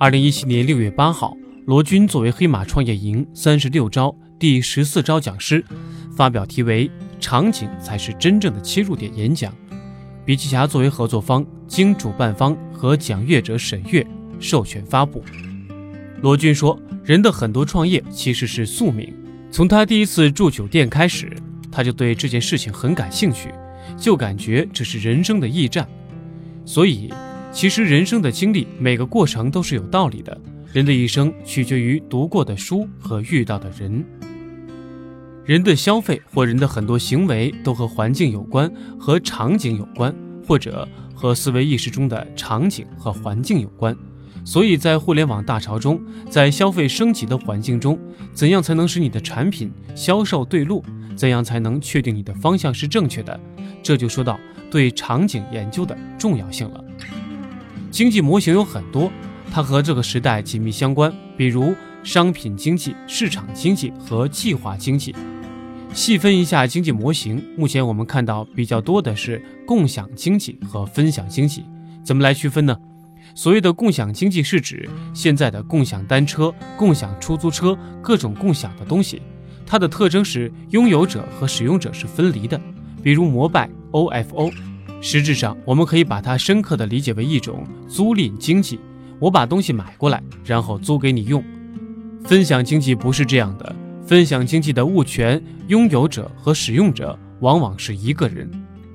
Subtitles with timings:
[0.00, 1.36] 二零一七年六月八号，
[1.66, 5.64] 罗军作为黑马创业营三十六招第十四招讲师，
[6.14, 6.88] 发表题为
[7.18, 9.52] “场景才是真正的切入点”演讲。
[10.24, 14.06] 笔记侠作为合作方，经主办方和讲阅者审阅，
[14.38, 15.20] 授权发布。
[16.22, 19.12] 罗军说：“人的很多创业其实是宿命。
[19.50, 21.28] 从他第一次住酒店开始，
[21.72, 23.52] 他就对这件事情很感兴趣，
[23.96, 25.88] 就感觉这是人生的驿站。
[26.64, 27.12] 所以。”
[27.50, 30.38] 其实人生的经历，每个过程都是有道理的。
[30.72, 34.04] 人的一生取决于读过的书和遇到的人。
[35.44, 40.14] 人的消费或人的很多行为都和环境有关，和场景有关，
[40.46, 43.96] 或者和思维意识中的场景和环境有关。
[44.44, 47.98] 所以在互联网大潮中，在消费升级的环境中，
[48.34, 50.84] 怎样才能使你的产品销售对路？
[51.16, 53.40] 怎样才能确定你的方向是正确的？
[53.82, 54.38] 这就说到
[54.70, 56.84] 对场景研究的重要性了。
[57.90, 59.10] 经济模型有很多，
[59.50, 65.14] 它和这个时代紧密相关，比如商品经济、市场经济和计划经济。
[65.94, 71.64] 细分一下经济模型，目前我们看到比较多的是共享经济和分享经济。
[72.04, 72.76] 怎么来区分呢？
[73.34, 79.22] 所谓的共享经济是指现在的共享单车、共享出租车各种共享的东西，
[79.64, 82.60] 它的特征是拥有者和使用者是分离的，
[83.02, 84.67] 比如摩拜 OFO。
[85.00, 88.78] 实质上，我们可以把它深刻地理解为一种租赁经济。
[89.20, 91.42] 我把东西买过来，然后租给你用。
[92.24, 93.74] 分享经济不是这样的。
[94.06, 98.50] 分享经济的物权拥有者和使用者往往是一个人。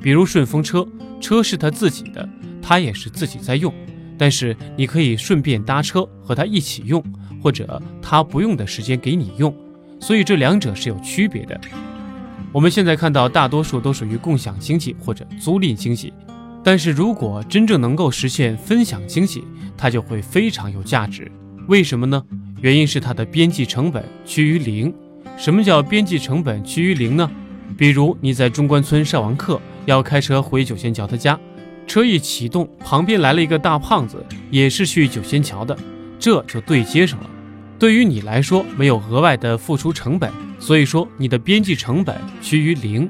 [0.00, 0.86] 比如顺风车，
[1.20, 2.28] 车是他自己的，
[2.60, 3.72] 他也是自己在用。
[4.18, 7.02] 但是你可以顺便搭车和他一起用，
[7.42, 9.54] 或者他不用的时间给你用。
[10.00, 11.60] 所以这两者是有区别的。
[12.56, 16.10] 我们现在看到，大多数都属于共享经济或者租赁经济，
[16.64, 19.44] 但是如果真正能够实现分享经济，
[19.76, 21.30] 它就会非常有价值。
[21.68, 22.24] 为什么呢？
[22.62, 24.90] 原因是它的边际成本趋于零。
[25.36, 27.30] 什么叫边际成本趋于零呢？
[27.76, 31.38] 比如你在中关村上完课，要开车回九仙桥的家，
[31.86, 35.76] 车一启动，旁边来了一个大胖子，也是去九仙桥的，
[36.18, 37.28] 这就对接上了。
[37.78, 40.32] 对于你来说，没有额外的付出成本。
[40.58, 43.08] 所以说，你的边际成本趋于零，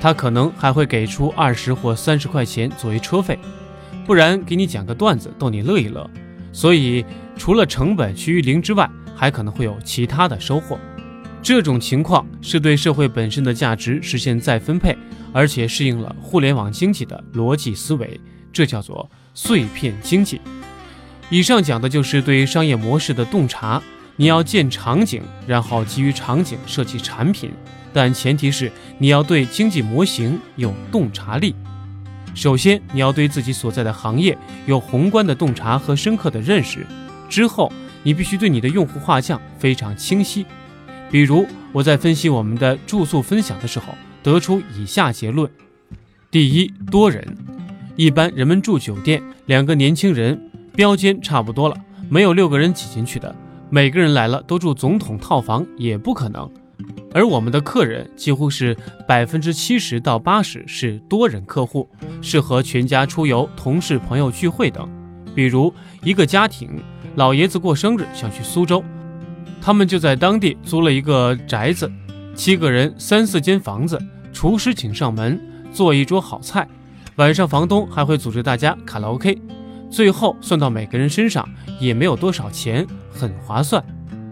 [0.00, 3.38] 他可能还会给出二十或三十块钱作为车费，
[4.04, 6.08] 不然给你讲个段子逗你乐一乐。
[6.52, 7.04] 所以，
[7.36, 10.78] 除了成本趋于零之外，还可能会有其他的收获。
[11.40, 14.96] 这种情况是对社会本身的价值实现再分配，
[15.32, 18.20] 而且适应了互联网经济的逻辑思维，
[18.52, 20.40] 这叫做碎片经济。
[21.30, 23.82] 以上讲的就是对商业模式的洞察。
[24.22, 27.50] 你要建场景，然后基于场景设计产品，
[27.92, 31.56] 但前提是你要对经济模型有洞察力。
[32.32, 36.86] 首先，你要对自己所在的行业有宏观的洞察和深刻的认识。
[37.28, 37.72] 之后，
[38.04, 40.46] 你必须对你的用户画像非常清晰。
[41.10, 45.50] 比如，我在分析我们的住宿分享的时候，得出以下结论：
[46.30, 47.36] 第一，多人。
[47.96, 51.76] 一般人们住酒店，两个年轻人标间差不多了，
[52.08, 53.34] 没有六个人挤进去的。
[53.74, 56.46] 每个人来了都住总统套房也不可能，
[57.14, 58.76] 而我们的客人几乎是
[59.08, 61.88] 百分之七十到八十是多人客户，
[62.20, 64.86] 适合全家出游、同事朋友聚会等。
[65.34, 65.72] 比如
[66.02, 66.82] 一个家庭，
[67.14, 68.84] 老爷子过生日想去苏州，
[69.58, 71.90] 他们就在当地租了一个宅子，
[72.34, 73.98] 七个人三四间房子，
[74.34, 75.40] 厨师请上门
[75.72, 76.68] 做一桌好菜，
[77.16, 79.34] 晚上房东还会组织大家卡拉 OK。
[79.90, 81.48] 最后算到每个人身上
[81.80, 83.84] 也没有多少钱，很划算。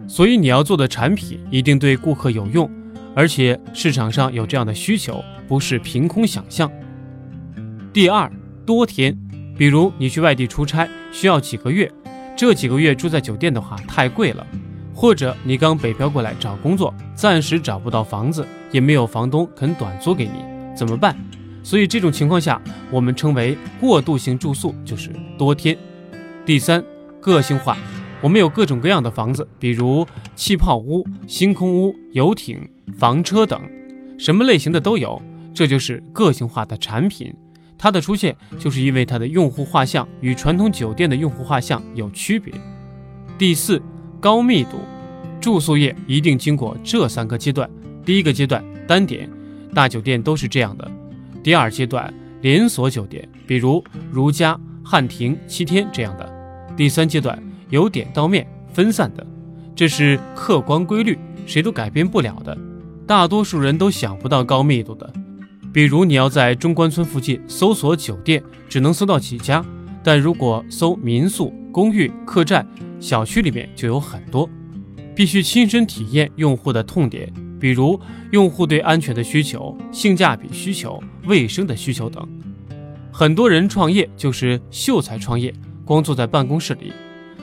[0.09, 2.69] 所以你要做的产品一定对顾客有用，
[3.15, 6.71] 而且市场上有这样的需求，不是凭空想象。
[7.93, 8.31] 第二，
[8.67, 9.17] 多天，
[9.57, 11.91] 比如你去外地出差需要几个月，
[12.37, 14.45] 这几个月住在酒店的话太贵了，
[14.95, 20.45] 或者你刚北漂过来找工作，暂时找不到房子，也没有房东肯短租给你，
[20.77, 21.17] 怎么办？
[21.63, 25.77] 所以这种情况下，我们称为过渡性住宿，就是多天。
[26.47, 26.83] 第三，
[27.21, 27.77] 个性化，
[28.23, 32.69] 我们有各种各样的房子，比如气泡屋、星空屋、游艇、
[32.99, 33.61] 房车等，
[34.19, 35.21] 什么类型的都有。
[35.53, 37.35] 这就是个性化的产品。
[37.77, 42.53] 它的出现就是因为它的用户画像与传统酒店的用户画像有区别。
[43.39, 43.81] 第四，
[44.21, 44.79] 高密度，
[45.41, 47.69] 住宿业一定经过这三个阶段。
[48.05, 49.29] 第一个阶段单点，
[49.75, 50.91] 大酒店都是这样的。
[51.43, 52.13] 第二阶段，
[52.43, 56.27] 连锁酒店，比如如家、汉庭、七天这样的；
[56.77, 59.27] 第三阶段，由点到面、分散的，
[59.75, 62.57] 这是客观规律，谁都改变不了的。
[63.07, 65.13] 大多数人都想不到高密度的，
[65.73, 69.65] 比如你要在中关村附近搜索酒店，只能搜到几家；
[70.03, 72.67] 但如果搜民宿、公寓、客栈、
[73.01, 74.49] 小区里面就有很多，
[75.15, 78.01] 必须亲身体验用户的痛点，比如
[78.31, 82.27] 用户对安全的需求、性价比需求、卫生的需求等。
[83.13, 85.53] 很多人创业就是秀才创业，
[85.85, 86.93] 光坐在办公室里。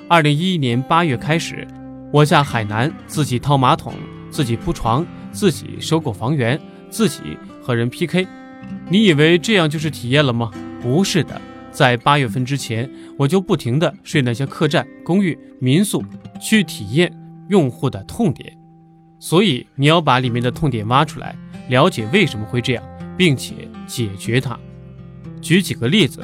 [0.10, 1.68] 二零一一年八月开始，
[2.14, 3.94] 我下海南自己掏马桶，
[4.30, 6.58] 自己铺床，自己收购房源，
[6.90, 8.26] 自己和人 PK。
[8.90, 10.50] 你以为这样就是体验了吗？
[10.82, 16.02] 不是的，在八月份之前，我就不停的睡那些客栈、公寓、民宿，
[16.40, 17.12] 去体验
[17.50, 18.58] 用户的痛点。
[19.20, 21.36] 所以你要把里面的痛点挖出来，
[21.68, 22.84] 了解为什么会这样，
[23.18, 23.54] 并且
[23.86, 24.58] 解决它。
[25.42, 26.24] 举几个例子，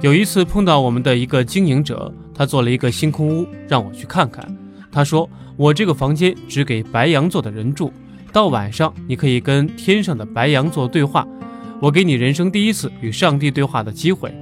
[0.00, 2.14] 有一次碰到我们的一个经营者。
[2.40, 4.42] 他做了一个星空屋，让我去看看。
[4.90, 5.28] 他说
[5.58, 7.92] ：“我这个房间只给白羊座的人住，
[8.32, 11.28] 到晚上你可以跟天上的白羊座对话，
[11.82, 14.34] 我给你人生第一次与上帝对话的机会。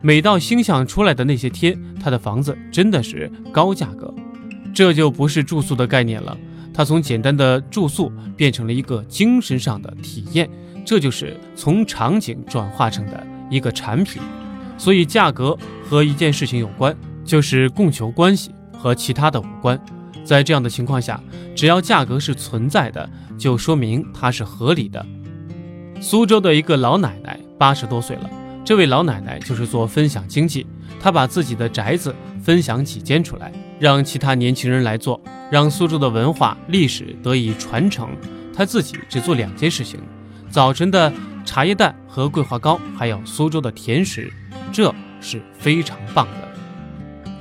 [0.00, 4.14] 每到星象出来的那些天，他的房子真的是高价格。
[4.72, 6.38] 这就不是住宿的概念了，
[6.72, 10.48] 他从简单的住宿变成了一个精神上的体验，
[10.86, 14.22] 这就是从场景转化成的一个产品。
[14.78, 15.58] 所以价格
[15.90, 19.80] 和一件事情有关。”就是供求关系和其他的无关，
[20.24, 21.20] 在这样的情况下，
[21.54, 23.08] 只要价格是存在的，
[23.38, 25.04] 就说明它是合理的。
[26.00, 28.30] 苏州的一个老奶奶八十多岁了，
[28.64, 30.66] 这位老奶奶就是做分享经济，
[31.00, 35.20] 她把自己的宅子分享几间出来，让其他年轻人来做，
[35.50, 38.08] 让苏州的文化历史得以传承。
[38.52, 40.00] 她自己只做两件事情：
[40.50, 41.12] 早晨的
[41.44, 44.32] 茶叶蛋和桂花糕，还有苏州的甜食，
[44.72, 46.41] 这是非常棒的。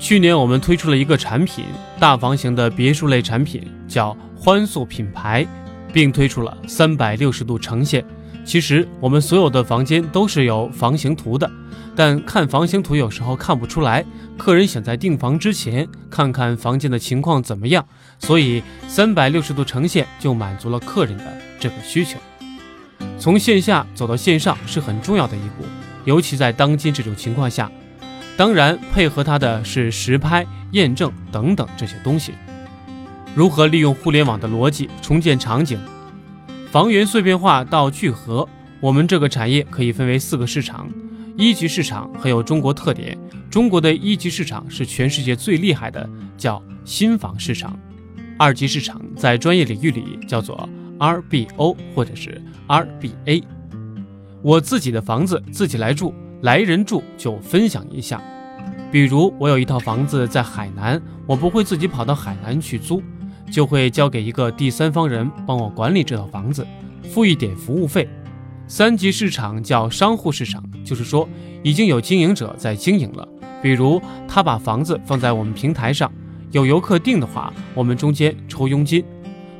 [0.01, 1.63] 去年我们推出了一个产品，
[1.99, 5.45] 大房型的别墅类产品，叫欢速品牌，
[5.93, 8.03] 并推出了三百六十度呈现。
[8.43, 11.49] 其实我们所有的房间都是有房型图的，
[11.95, 14.03] 但看房型图有时候看不出来，
[14.39, 17.85] 客人想在订房之前看看房间的情况怎么样，
[18.17, 22.17] 所以三百六十度呈现就满足了客人的这个需求。
[23.19, 25.63] 从线下走到线上是很重要的一步，
[26.05, 27.71] 尤其在当今这种情况下。
[28.37, 32.33] 当然，配合它的是实拍、验证等等这些东西。
[33.35, 35.77] 如何利用互联网的逻辑重建场景？
[36.71, 38.47] 房源碎片化到聚合，
[38.79, 40.89] 我们这个产业可以分为四个市场。
[41.37, 43.17] 一级市场很有中国特点，
[43.49, 47.77] 中国的一级市场是全世界最厉害的，叫新房市场。
[48.37, 50.67] 二级市场在专业领域里叫做
[50.97, 53.43] RBO 或者是 RBA。
[54.41, 56.13] 我自己的房子自己来住。
[56.41, 58.21] 来人住就分享一下，
[58.91, 63.01] 比如我有一套房子在海南，我不会自己跑到海南去租，
[63.51, 66.65] 就会交给一个第三方人帮我管理这套房子，
[67.03, 68.09] 付一点服务费。
[68.67, 71.29] 三级市场叫商户市场，就是说
[71.61, 73.27] 已经有经营者在经营了，
[73.61, 76.11] 比如他把房子放在我们平台上，
[76.51, 79.03] 有游客订的话，我们中间抽佣金。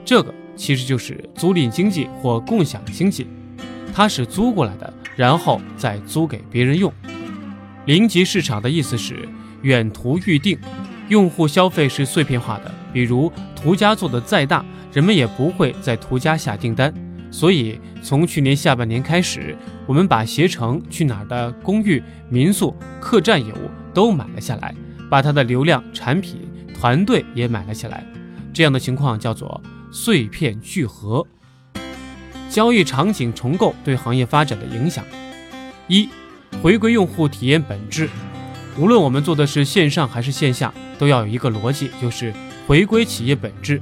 [0.04, 3.28] 这个其实就是租赁经济或共享经济，
[3.94, 4.92] 它是租过来的。
[5.22, 6.92] 然后再租给别人用。
[7.86, 9.30] 零级市场的意思是
[9.62, 10.58] 远途预定，
[11.10, 12.72] 用户消费是碎片化的。
[12.92, 16.92] 比如途家做的再大，人们也不会在途家下订单。
[17.30, 24.74] 所以从去年下半年开始，我们把携程去哪儿的公寓、民宿、客栈业务都买了下来，
[25.08, 26.42] 把它的流量、产品、
[26.74, 28.04] 团队也买了下来。
[28.52, 29.62] 这样的情况叫做
[29.92, 31.24] 碎片聚合。
[32.52, 35.06] 交易场景重构对行业发展的影响：
[35.88, 36.10] 一、
[36.62, 38.10] 回归用户体验本质。
[38.78, 42.34] 无论我们做的是线上还是线下，都要有一个逻辑，就是
[42.68, 43.82] 回归企业本质。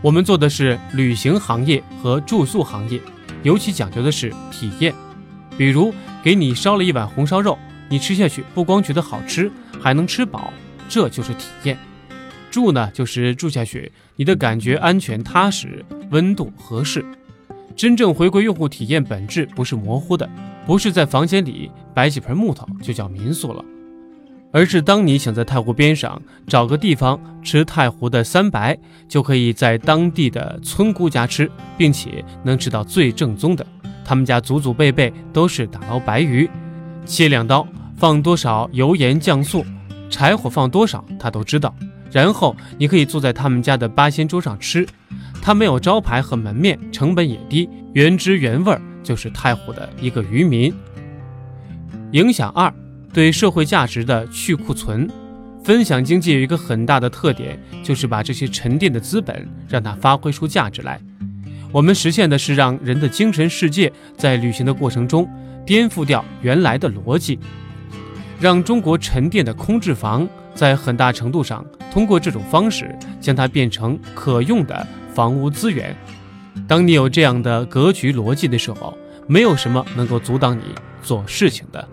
[0.00, 3.00] 我们做的是旅行行业和住宿行业，
[3.44, 4.92] 尤其讲究的是体验。
[5.56, 5.94] 比如
[6.24, 7.56] 给你烧了一碗红烧肉，
[7.88, 9.48] 你吃下去不光觉得好吃，
[9.80, 10.52] 还能吃饱，
[10.88, 11.78] 这就是体验。
[12.50, 17.04] 住呢，就是住下去，你的感觉安全踏实，温度合适。
[17.72, 20.28] 真正回归用户体验本质不是模糊的，
[20.66, 23.64] 不是在房间里摆几盆木头就叫民宿了，
[24.52, 33.66] 而是当你想在太湖边上找个地方吃太湖的三白，就可以在当地的村姑家吃，并且能吃到最正宗的。
[34.04, 36.48] 他们家祖祖辈辈都是打捞白鱼，
[37.04, 39.64] 切两刀，放多少油盐酱醋，
[40.10, 41.74] 柴火放多少他都知道。
[42.10, 44.86] 然后你可以坐在他们家的八仙桌上吃。
[45.42, 50.72] 它没有招牌和门面，成本也低，原汁原味儿，就是太湖的一个渔民。
[52.12, 52.72] 影响二，
[53.12, 55.10] 对社会价值的去库存。
[55.64, 61.00] 分享经济有一个很大的特点，就是把这些沉淀的资本让它发挥出价值来。
[61.72, 65.28] 我们实现的是让人的精神世界在旅行的过程中
[65.66, 67.38] 颠覆掉原来的逻辑。
[68.38, 75.96] 让中国沉淀的空置房，在很大程度上通过这种方式将它变成可用的房屋资源。
[76.68, 80.62] 当你有这样的格局逻辑的时候，没有什么能够阻挡你
[81.02, 81.88] 做事情的。